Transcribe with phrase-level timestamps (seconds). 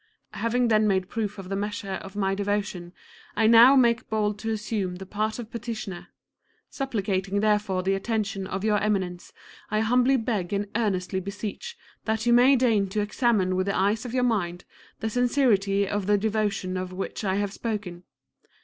[0.33, 2.91] Having then made proof of the measure of my devotion,
[3.35, 6.07] I now make bold to assume the part of petitioner.
[6.71, 9.31] Supplicating therefore the attention of your Eminence,
[9.69, 14.03] I humbly beg and earnestly beseech that you may deign to examine with the eyes
[14.03, 14.65] of your mind
[15.01, 18.01] the sincerity of the devotion of which I have spoken.